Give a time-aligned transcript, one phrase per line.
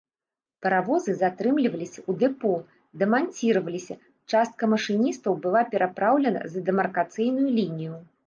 [0.65, 2.53] Паравозы затрымліваліся ў дэпо,
[3.01, 3.95] дэманціраваліся,
[4.35, 7.95] частка машыністаў была перапраўлена за дэмаркацыйную лінію.